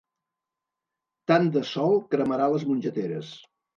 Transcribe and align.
Tant 1.31 1.45
de 1.57 1.63
sol 1.73 1.93
cremarà 2.15 2.49
les 2.55 2.67
mongeteres. 2.71 3.31